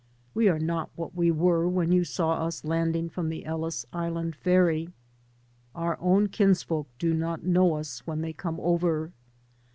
[0.33, 4.35] We are not what we were when you saw us landing from the Ellis Island
[4.35, 4.89] ferry.
[5.75, 9.11] Our own kinsfolk do not know us when they come over.